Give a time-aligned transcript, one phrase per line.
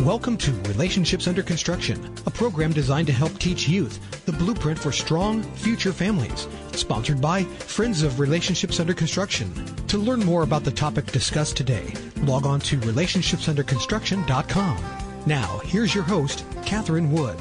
[0.00, 4.92] Welcome to Relationships Under Construction, a program designed to help teach youth the blueprint for
[4.92, 6.46] strong future families.
[6.70, 9.52] Sponsored by Friends of Relationships Under Construction.
[9.88, 14.84] To learn more about the topic discussed today, log on to relationshipsunderconstruction.com.
[15.26, 17.38] Now, here's your host, Catherine Wood.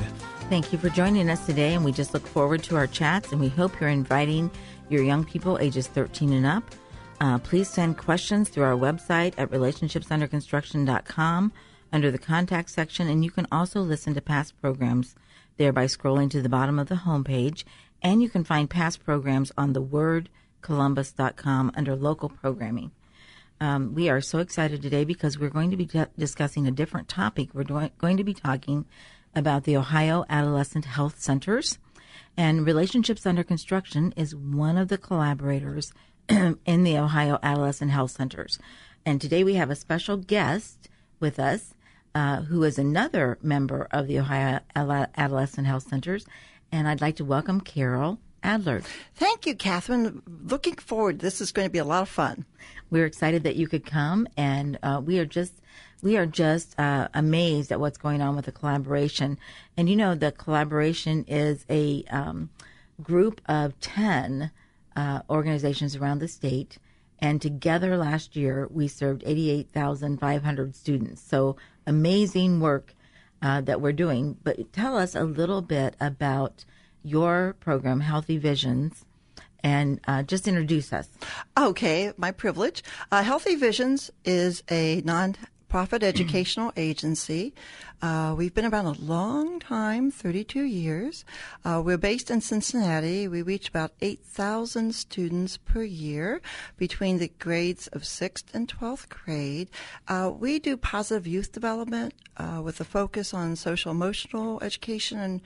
[0.49, 3.31] Thank you for joining us today, and we just look forward to our chats.
[3.31, 4.49] And we hope you're inviting
[4.89, 6.63] your young people ages 13 and up.
[7.21, 11.53] Uh, please send questions through our website at relationshipsunderconstruction.com
[11.91, 15.15] under the contact section, and you can also listen to past programs
[15.57, 17.63] there by scrolling to the bottom of the homepage.
[18.01, 22.91] And you can find past programs on the thewordcolumbus.com under local programming.
[23.59, 27.07] Um, we are so excited today because we're going to be d- discussing a different
[27.07, 27.49] topic.
[27.53, 28.85] We're do- going to be talking
[29.35, 31.79] about the Ohio Adolescent Health Centers.
[32.35, 35.91] And Relationships Under Construction is one of the collaborators
[36.29, 38.59] in the Ohio Adolescent Health Centers.
[39.05, 40.89] And today we have a special guest
[41.19, 41.73] with us
[42.17, 46.25] uh, who is another member of the Ohio Adolescent Health Centers.
[46.71, 48.81] And I'd like to welcome Carol Adler.
[49.13, 50.23] Thank you, Catherine.
[50.25, 51.19] Looking forward.
[51.19, 52.45] This is going to be a lot of fun.
[52.89, 55.61] We're excited that you could come, and uh, we are just
[56.01, 59.37] we are just uh, amazed at what's going on with the collaboration.
[59.77, 62.49] And you know, the collaboration is a um,
[62.99, 64.49] group of ten
[64.95, 66.79] uh, organizations around the state.
[67.19, 71.21] And together last year, we served 88,500 students.
[71.21, 71.55] So
[71.87, 72.93] amazing work
[73.41, 74.37] uh, that we're doing.
[74.43, 76.65] But tell us a little bit about
[77.03, 79.05] your program, Healthy Visions,
[79.63, 81.07] and uh, just introduce us.
[81.57, 82.83] Okay, my privilege.
[83.11, 85.35] Uh, Healthy Visions is a non
[85.69, 87.53] profit educational agency.
[88.01, 91.25] Uh, we've been around a long time, 32 years.
[91.65, 93.27] Uh, we're based in Cincinnati.
[93.27, 96.41] We reach about 8,000 students per year
[96.77, 99.69] between the grades of 6th and 12th grade.
[100.07, 105.41] Uh, we do positive youth development uh, with a focus on social emotional education and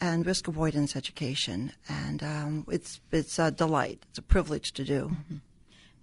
[0.00, 4.02] and risk avoidance education, and um, it's it's a delight.
[4.10, 5.12] It's a privilege to do.
[5.12, 5.36] Mm-hmm.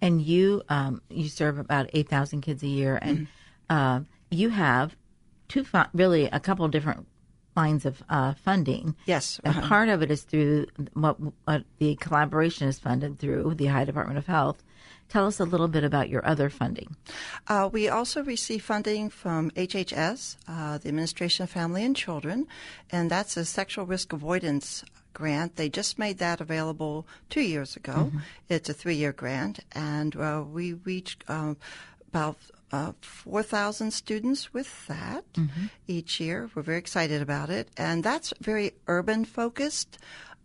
[0.00, 3.41] And you um, you serve about eight thousand kids a year, and mm-hmm
[3.72, 4.00] uh,
[4.30, 4.94] you have
[5.48, 7.06] two fu- really a couple of different
[7.56, 8.94] lines of uh, funding.
[9.06, 9.60] Yes, uh-huh.
[9.60, 11.16] and part of it is through what,
[11.46, 14.62] what, the collaboration is funded through the Ohio Department of Health.
[15.08, 16.96] Tell us a little bit about your other funding.
[17.46, 22.46] Uh, we also receive funding from HHS, uh, the Administration of Family and Children,
[22.90, 25.56] and that's a sexual risk avoidance grant.
[25.56, 27.92] They just made that available two years ago.
[27.92, 28.18] Mm-hmm.
[28.48, 31.54] It's a three-year grant, and uh, we reach uh,
[32.08, 32.38] about
[32.72, 35.66] uh, 4,000 students with that mm-hmm.
[35.86, 36.50] each year.
[36.54, 37.68] We're very excited about it.
[37.76, 39.98] And that's very urban focused.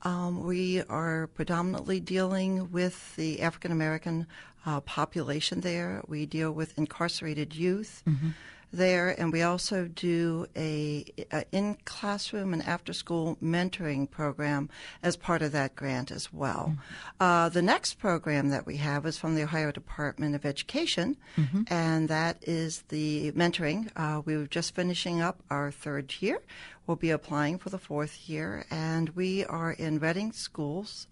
[0.03, 4.27] Um, we are predominantly dealing with the African American
[4.65, 6.03] uh, population there.
[6.07, 8.03] We deal with incarcerated youth.
[8.07, 8.29] Mm-hmm
[8.71, 14.69] there, and we also do a, a in classroom and after school mentoring program
[15.01, 16.73] as part of that grant as well.
[16.73, 17.23] Mm-hmm.
[17.23, 21.63] Uh, the next program that we have is from the Ohio Department of Education, mm-hmm.
[21.67, 23.89] and that is the mentoring.
[23.95, 26.41] Uh, we were just finishing up our third year.
[26.85, 31.07] We'll be applying for the fourth year, and we are in Reading schools.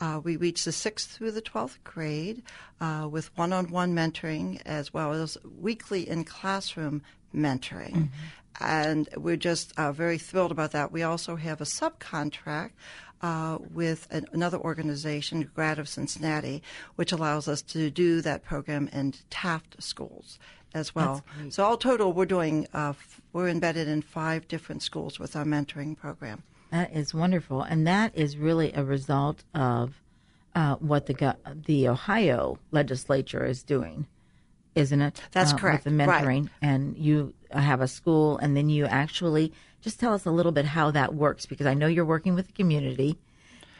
[0.00, 2.42] Uh, we reach the sixth through the 12th grade
[2.80, 7.02] uh, with one on one mentoring as well as weekly in classroom
[7.34, 7.92] mentoring.
[7.92, 8.06] Mm-hmm.
[8.60, 10.92] And we're just uh, very thrilled about that.
[10.92, 12.70] We also have a subcontract
[13.22, 16.62] uh, with an, another organization, Grad of Cincinnati,
[16.96, 20.38] which allows us to do that program in Taft schools
[20.74, 21.24] as well.
[21.50, 25.44] So all total, we're doing uh, f- we're embedded in five different schools with our
[25.44, 26.42] mentoring program.
[26.72, 30.00] That is wonderful, and that is really a result of
[30.54, 31.36] uh, what the
[31.66, 34.06] the Ohio legislature is doing,
[34.74, 35.20] isn't it?
[35.32, 35.84] That's uh, correct.
[35.84, 36.50] With the mentoring, right.
[36.62, 39.52] and you have a school, and then you actually
[39.82, 42.46] just tell us a little bit how that works because I know you're working with
[42.46, 43.18] the community,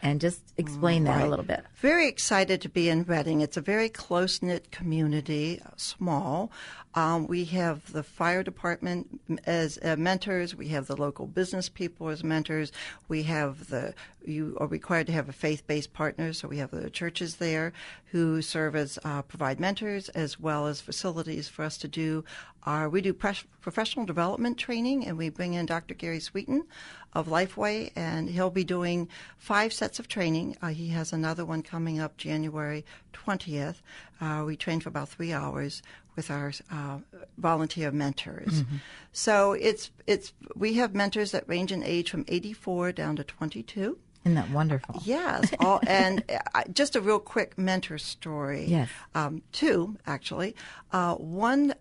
[0.02, 1.64] and just explain that a little bit.
[1.76, 3.40] Very excited to be in Reading.
[3.40, 6.50] It's a very close knit community, small.
[6.94, 10.54] Um, we have the fire department as uh, mentors.
[10.54, 12.72] We have the local business people as mentors.
[13.08, 13.94] We have the
[14.24, 17.72] you are required to have a faith-based partner, so we have the churches there
[18.06, 22.24] who serve as uh, provide mentors as well as facilities for us to do
[22.64, 22.88] our.
[22.88, 25.94] We do pre- professional development training, and we bring in Dr.
[25.94, 26.64] Gary Sweeten
[27.12, 30.56] of Lifeway, and he'll be doing five sets of training.
[30.62, 33.76] Uh, he has another one coming up January 20th.
[34.20, 35.82] Uh, we train for about three hours
[36.16, 36.98] with our uh,
[37.38, 38.62] volunteer mentors.
[38.62, 38.76] Mm-hmm.
[39.12, 43.98] So it's it's we have mentors that range in age from 84 down to 22.
[44.24, 45.00] Isn't that wonderful?
[45.04, 45.52] Yes.
[45.58, 46.22] All, and
[46.54, 48.66] uh, just a real quick mentor story.
[48.66, 48.88] Yes.
[49.14, 50.54] Um, two, actually.
[50.92, 51.74] Uh, one,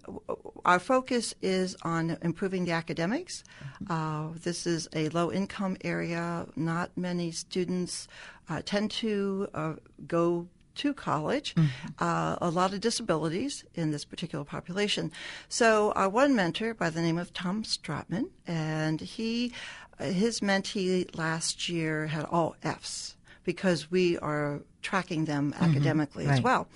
[0.65, 3.43] our focus is on improving the academics.
[3.89, 6.47] Uh, this is a low income area.
[6.55, 8.07] Not many students
[8.49, 9.73] uh, tend to uh,
[10.07, 11.67] go to college, mm-hmm.
[11.99, 15.11] uh, a lot of disabilities in this particular population.
[15.49, 19.53] So, our one mentor by the name of Tom Stratman, and he,
[20.01, 25.63] his mentee last year had all Fs because we are tracking them mm-hmm.
[25.63, 26.33] academically right.
[26.33, 26.68] as well.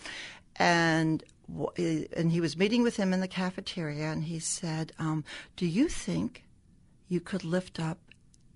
[0.57, 1.24] And
[1.77, 5.24] and he was meeting with him in the cafeteria, and he said, um,
[5.56, 6.44] "Do you think
[7.07, 8.00] you could lift up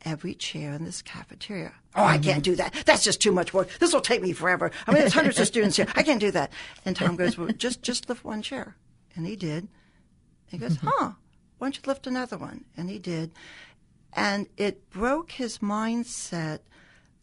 [0.06, 1.74] every chair in this cafeteria.
[1.96, 2.74] Oh, I can't do that.
[2.86, 3.70] That's just too much work.
[3.80, 4.72] This will take me forever.
[4.88, 5.88] I mean, there's hundreds of students here.
[5.96, 6.52] I can't do that.
[6.86, 8.76] And Tom goes, well, just just lift one chair,
[9.16, 9.68] and he did.
[10.48, 10.88] He goes, mm-hmm.
[10.92, 11.12] huh?
[11.58, 12.66] Why don't you lift another one?
[12.78, 13.32] And he did,
[14.14, 16.60] and it broke his mindset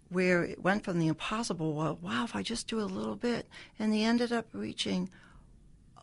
[0.09, 1.75] where it went from the impossible.
[1.75, 3.49] Well, wow, if I just do a little bit,
[3.79, 5.11] and he ended up reaching,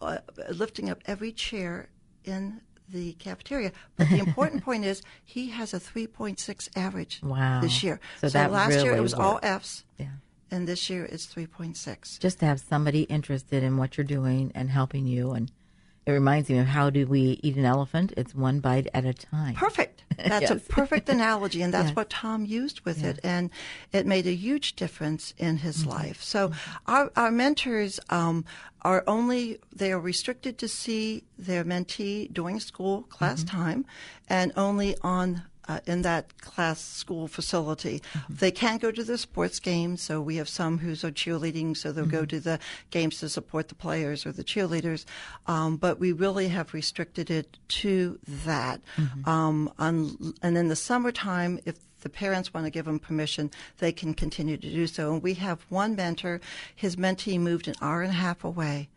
[0.02, 0.18] uh,
[0.50, 1.90] lifting up every chair
[2.26, 3.72] in the cafeteria.
[3.96, 7.62] But the important point is he has a 3.6 average wow.
[7.62, 8.00] this year.
[8.20, 9.44] So, so last really year it was worked.
[9.44, 9.86] all Fs.
[9.98, 10.08] Yeah.
[10.52, 12.20] And this year it's 3.6.
[12.20, 15.52] Just to have somebody interested in what you're doing and helping you and
[16.06, 18.14] it reminds me of how do we eat an elephant?
[18.18, 19.56] It's one bite at a time.
[19.56, 20.04] Perfect.
[20.18, 20.52] That's yes.
[20.52, 21.96] a perfect analogy, and that's yes.
[21.96, 23.16] what Tom used with yes.
[23.16, 23.50] it, and
[23.92, 25.90] it made a huge difference in his mm-hmm.
[25.90, 26.22] life.
[26.22, 26.92] So, mm-hmm.
[26.92, 28.46] our, our mentors um,
[28.84, 33.58] are only they are restricted to see their mentee during school class mm-hmm.
[33.58, 33.86] time,
[34.30, 38.02] and only on uh, in that class school facility.
[38.14, 38.34] Mm-hmm.
[38.36, 41.92] They can't go to the sports games, so we have some who's are cheerleading, so
[41.92, 42.18] they'll mm-hmm.
[42.18, 42.60] go to the
[42.92, 45.06] games to support the players or the cheerleaders.
[45.48, 48.82] Um, but we really have restricted it to that.
[48.98, 49.30] Mm-hmm.
[49.30, 53.50] Um, un- and in the summertime, if the parents want to give them permission,
[53.80, 55.14] they can continue to do so.
[55.14, 56.42] And we have one mentor,
[56.76, 58.90] his mentee moved an hour and a half away,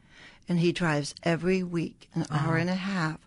[0.49, 2.57] and he drives every week an hour uh-huh.
[2.57, 3.21] and a half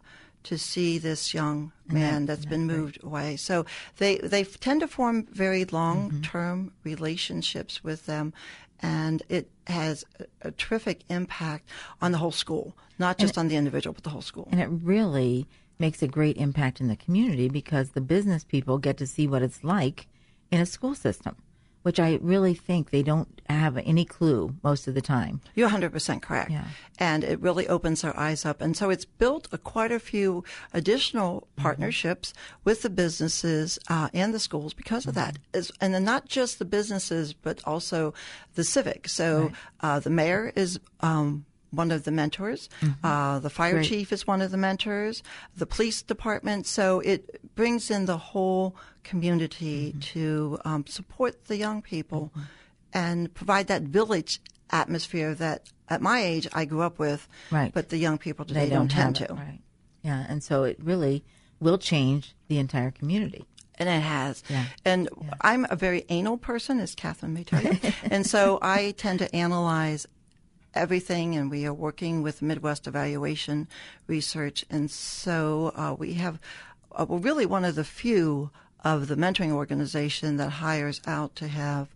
[0.43, 3.35] to see this young man that's been moved away.
[3.35, 3.65] So
[3.97, 6.89] they they tend to form very long term mm-hmm.
[6.89, 8.33] relationships with them,
[8.81, 11.69] and it has a, a, terrific impact
[12.01, 14.47] on the whole school, not just on the individual, but the whole school.
[14.51, 15.47] And it really
[15.77, 19.41] makes a great impact in the community because the business people get to see what
[19.41, 20.07] it's like
[20.51, 21.35] in a school system
[21.83, 25.41] which I really think they don't have any clue most of the time.
[25.55, 26.51] You're 100% correct.
[26.51, 26.65] Yeah.
[26.99, 28.61] And it really opens their eyes up.
[28.61, 30.43] And so it's built a, quite a few
[30.73, 31.63] additional mm-hmm.
[31.63, 32.33] partnerships
[32.63, 35.25] with the businesses uh, and the schools because of mm-hmm.
[35.25, 35.39] that.
[35.53, 38.13] It's, and then not just the businesses, but also
[38.55, 39.07] the civic.
[39.07, 39.53] So right.
[39.81, 42.69] uh, the mayor is um, one of the mentors.
[42.81, 43.05] Mm-hmm.
[43.05, 43.87] Uh, the fire Great.
[43.87, 45.23] chief is one of the mentors.
[45.55, 46.67] The police department.
[46.67, 49.99] So it brings in the whole community mm-hmm.
[49.99, 52.41] to um, support the young people mm-hmm.
[52.93, 57.27] and provide that village atmosphere that at my age I grew up with.
[57.51, 57.73] Right.
[57.73, 59.33] But the young people today they don't, don't tend to.
[59.33, 59.59] Right.
[60.03, 60.25] Yeah.
[60.27, 61.23] And so it really
[61.59, 63.45] will change the entire community.
[63.77, 64.43] And it has.
[64.49, 64.65] Yeah.
[64.83, 65.33] And yeah.
[65.41, 67.79] I'm a very anal person, as Catherine may tell you.
[68.03, 70.05] and so I tend to analyze
[70.73, 73.67] everything, and we are working with Midwest Evaluation
[74.07, 74.65] Research.
[74.69, 76.39] And so uh, we have,
[76.91, 78.51] uh, we're really one of the few
[78.83, 81.89] of the mentoring organization that hires out to have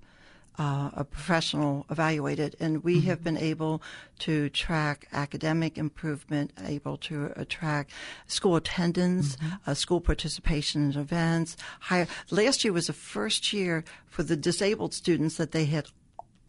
[0.60, 3.08] uh, a professional evaluated, and we mm-hmm.
[3.08, 3.82] have been able
[4.20, 7.92] to track academic improvement, able to attract
[8.27, 9.70] school attendance, mm-hmm.
[9.70, 11.58] uh, school participation in events.
[11.80, 12.08] Higher.
[12.30, 15.88] Last year was the first year for the disabled students that they had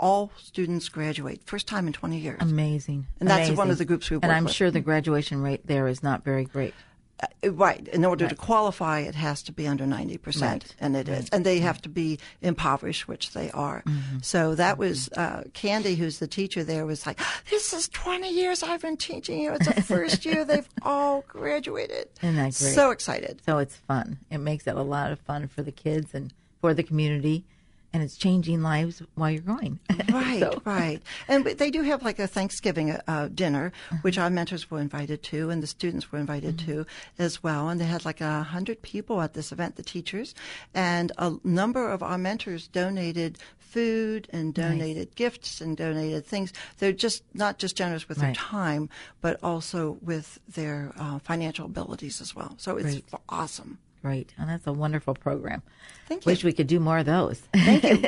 [0.05, 1.41] all students graduate.
[1.47, 2.39] First time in 20 years.
[2.43, 3.07] Amazing.
[3.21, 3.57] And that's Amazing.
[3.57, 4.53] one of the groups we work And I'm with.
[4.53, 6.75] sure the graduation rate there is not very great.
[7.23, 7.89] Uh, right.
[7.89, 8.31] In order right.
[8.31, 10.43] to qualify, it has to be under 90%.
[10.43, 10.75] Right.
[10.79, 11.21] And it right.
[11.21, 11.31] is.
[11.31, 13.83] And they have to be impoverished, which they are.
[13.87, 14.19] Mm-hmm.
[14.21, 17.19] So that was, uh, Candy, who's the teacher there, was like,
[17.51, 19.55] this is 20 years I've been teaching you.
[19.55, 22.09] It's the first year they've all graduated.
[22.21, 22.75] Isn't that great?
[22.75, 23.41] So excited.
[23.47, 24.19] So it's fun.
[24.31, 27.47] It makes it a lot of fun for the kids and for the community
[27.95, 29.79] and it's changing lives while you're going.
[30.13, 31.01] Right, So- right.
[31.29, 33.99] And they do have like a Thanksgiving uh, dinner, Uh-huh.
[34.03, 36.73] which our mentors were invited to, and the students were invited Mm-hmm.
[36.73, 36.87] to
[37.19, 37.69] as well.
[37.71, 40.35] And they had like a hundred people at this event, the teachers,
[40.75, 46.53] and a number of our mentors donated food and donated gifts and donated things.
[46.79, 48.89] They're just not just generous with their time,
[49.21, 52.55] but also with their uh, financial abilities as well.
[52.59, 53.05] So it's Great.
[53.29, 53.79] awesome.
[54.05, 54.35] Great.
[54.37, 55.63] And that's a wonderful program.
[56.09, 56.31] Thank you.
[56.31, 57.41] Wish we could do more of those.
[57.55, 58.05] Thank you.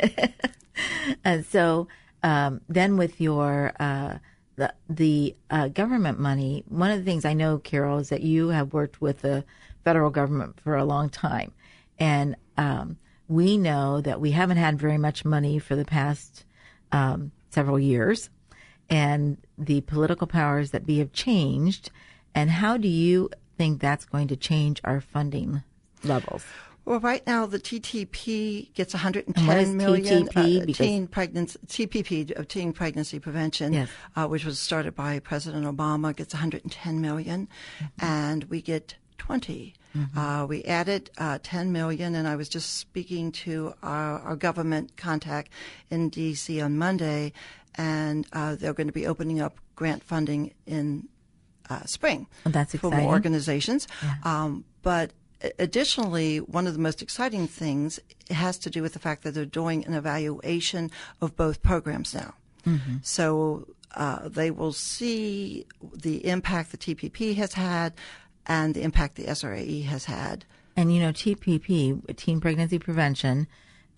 [1.25, 1.89] and so
[2.23, 4.19] um, then with your uh,
[4.57, 8.49] the the uh, government money, one of the things I know, Carol, is that you
[8.49, 9.43] have worked with the
[9.85, 11.53] federal government for a long time,
[11.99, 16.45] and um, we know that we haven't had very much money for the past
[16.93, 18.29] um, several years,
[18.91, 21.91] and the political powers that be have changed.
[22.35, 25.63] And how do you think that's going to change our funding
[26.07, 26.45] levels?
[26.85, 30.29] Well, right now the TTP gets And what 110 is million.
[30.29, 30.71] TTP?
[30.71, 33.89] uh, teen pregnancy TPP, uh, teen pregnancy prevention, Yes.
[34.15, 37.49] uh, which was started by President Obama, gets 110 million,
[37.81, 38.05] Mm-hmm.
[38.05, 39.75] and we get 20.
[40.15, 44.95] Uh, we added uh, 10 million, and I was just speaking to our, our government
[44.99, 45.51] contact
[45.91, 46.61] in D.C.
[46.61, 47.33] on Monday,
[47.77, 51.09] and uh, they're going to be opening up grant funding in
[51.71, 53.89] uh, spring Well, that's for more organizations.
[54.23, 55.13] Um, but
[55.59, 58.01] additionally, one of the most exciting things
[58.31, 60.91] has to do with the fact that they're doing an evaluation
[61.21, 62.35] of both programs now.
[62.67, 62.97] Mm-hmm.
[63.03, 67.95] So uh, they will see the impact the TPP has had
[68.47, 70.45] and the impact the SRAE has had.
[70.77, 73.47] And you know, TPP, Teen Pregnancy Prevention,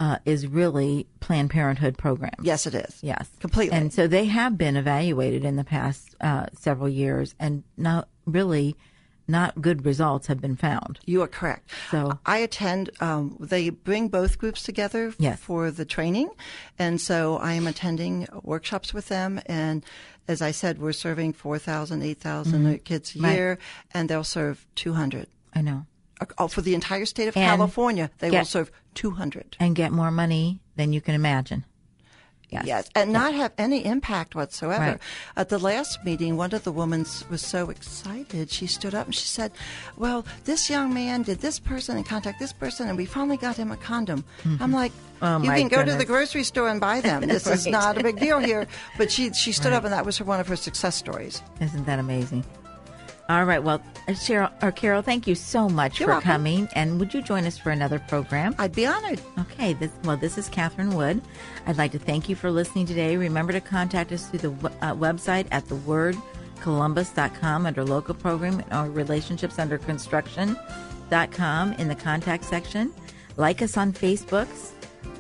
[0.01, 2.35] uh, is really Planned Parenthood program.
[2.43, 2.99] Yes, it is.
[3.03, 3.77] Yes, Completely.
[3.77, 8.77] And so they have been evaluated in the past uh, several years, and not really,
[9.29, 10.99] not good results have been found.
[11.05, 11.71] You are correct.
[11.91, 12.91] So- I attend.
[13.01, 15.39] Um, they bring both groups together Yes.
[15.39, 16.31] for the training,
[16.79, 19.41] and so I am attending workshops with them.
[19.47, 19.85] And
[20.27, 23.25] as I said, we're serving 4,000, 8,000 kids a Mm-hmm.
[23.25, 23.35] Right.
[23.35, 23.59] year,
[23.93, 25.27] and they'll serve 200.
[25.55, 25.87] I know,
[26.37, 29.57] Oh, for the entire state of And California, they will serve 200.
[29.61, 31.65] and get more money than you can imagine.
[32.51, 32.65] Yes.
[32.67, 34.93] Yes, and not have any impact whatsoever.
[34.93, 35.01] Right.
[35.37, 38.51] At the last meeting, one of the women was so excited.
[38.51, 39.53] She stood up and she said,
[39.97, 43.57] "Well, this young man did this person and contact this person, and we finally got
[43.57, 44.63] him a condom." Mm-hmm.
[44.63, 47.23] I'm like, Oh, "You can go to the grocery store and buy them.
[47.29, 50.17] This is not a big deal here." But she she stood up, and that was
[50.19, 51.43] her, one of her success stories.
[51.61, 52.45] Isn't that amazing?
[53.29, 53.63] All right.
[53.63, 56.31] Well, uh, Cheryl or Carol, thank you so much You're for welcome.
[56.31, 56.69] coming.
[56.75, 58.55] And would you join us for another program?
[58.59, 59.21] I'd be honored.
[59.39, 61.21] Okay, this, well, this is Catherine Wood.
[61.67, 63.19] I'd like to thank you for listening today.
[63.19, 69.59] Remember to contact us through the uh, website at thewordcolumbus.com under local program or relationships
[69.59, 72.95] under construction.com in the contact section.
[73.37, 74.73] Like us on Facebook's,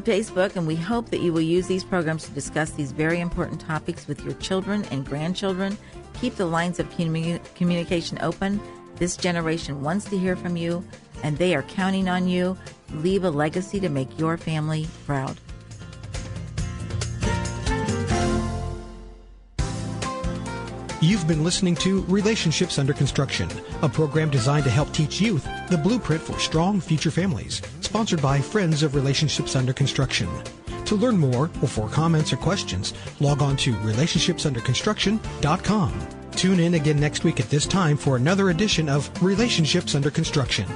[0.03, 3.61] Facebook, and we hope that you will use these programs to discuss these very important
[3.61, 5.77] topics with your children and grandchildren.
[6.21, 8.61] Keep the lines of commu- communication open.
[8.97, 10.85] This generation wants to hear from you,
[11.23, 12.59] and they are counting on you.
[12.95, 15.39] Leave a legacy to make your family proud.
[21.01, 23.49] You've been listening to Relationships Under Construction,
[23.83, 28.41] a program designed to help teach youth the blueprint for strong future families, sponsored by
[28.41, 30.29] Friends of Relationships Under Construction.
[30.88, 36.09] To learn more or for comments or questions, log on to relationshipsunderconstruction.com.
[36.30, 40.66] Tune in again next week at this time for another edition of Relationships Under Construction.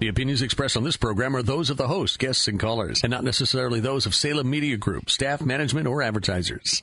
[0.00, 3.12] The opinions expressed on this program are those of the host, guests, and callers, and
[3.12, 6.82] not necessarily those of Salem Media Group, staff, management, or advertisers.